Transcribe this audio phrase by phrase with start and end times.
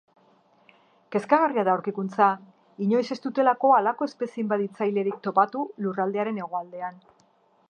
[1.15, 2.31] Kezkagarria da aurkikuntza,
[2.87, 7.03] inoiz ez dutelako halako espezie inbaditzailerik topatu lurraldearen hegoaldean.